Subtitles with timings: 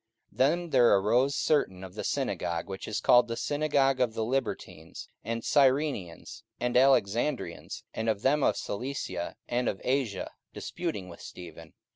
[0.31, 4.25] 44:006:009 Then there arose certain of the synagogue, which is called the synagogue of the
[4.25, 11.21] Libertines, and Cyrenians, and Alexandrians, and of them of Cilicia and of Asia, disputing with
[11.21, 11.73] Stephen.